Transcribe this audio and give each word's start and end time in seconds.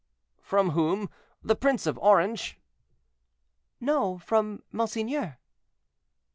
"From 0.41 0.71
whom—the 0.71 1.55
Prince 1.55 1.85
of 1.85 1.95
Orange?" 1.99 2.59
"No; 3.79 4.17
from 4.17 4.63
monseigneur." 4.71 5.37